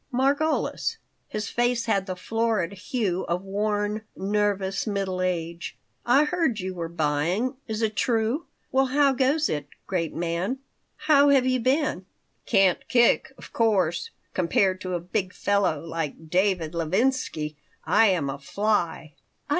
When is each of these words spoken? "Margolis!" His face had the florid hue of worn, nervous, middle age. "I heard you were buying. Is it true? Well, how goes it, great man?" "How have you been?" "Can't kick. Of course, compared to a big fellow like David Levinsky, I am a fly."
"Margolis!" 0.11 0.97
His 1.29 1.47
face 1.47 1.85
had 1.85 2.07
the 2.07 2.15
florid 2.15 2.73
hue 2.73 3.21
of 3.27 3.43
worn, 3.43 4.01
nervous, 4.17 4.87
middle 4.87 5.21
age. 5.21 5.77
"I 6.07 6.23
heard 6.23 6.59
you 6.59 6.73
were 6.73 6.89
buying. 6.89 7.53
Is 7.67 7.83
it 7.83 7.95
true? 7.95 8.47
Well, 8.71 8.87
how 8.87 9.13
goes 9.13 9.47
it, 9.47 9.67
great 9.85 10.15
man?" 10.15 10.57
"How 11.05 11.29
have 11.29 11.45
you 11.45 11.59
been?" 11.59 12.07
"Can't 12.47 12.79
kick. 12.89 13.31
Of 13.37 13.53
course, 13.53 14.09
compared 14.33 14.81
to 14.81 14.95
a 14.95 14.99
big 14.99 15.33
fellow 15.35 15.79
like 15.85 16.31
David 16.31 16.73
Levinsky, 16.73 17.55
I 17.85 18.07
am 18.07 18.27
a 18.27 18.39
fly." 18.39 19.13